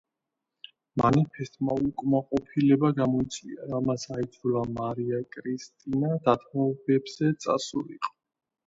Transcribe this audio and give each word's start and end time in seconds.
მანიფესტმა 1.01 1.75
უკმაყოფილება 1.89 2.91
გამოიწვია, 3.01 3.69
რამაც 3.75 4.07
აიძულა 4.17 4.67
მარია 4.81 5.21
კრისტინა 5.37 6.15
დათმობებზე 6.31 7.35
წასულიყო. 7.47 8.17